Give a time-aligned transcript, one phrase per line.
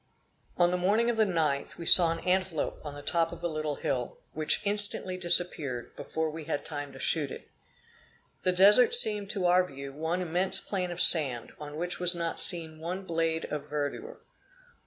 [0.57, 3.47] On the morning of the 9th, we saw an antelope on the top of a
[3.47, 7.51] little hill, which instantly disappeared, before we had time to shoot it.
[8.41, 12.71] The Desert seemed to our view one immense plain of sand, on which was seen
[12.81, 14.17] not one blade of verdure.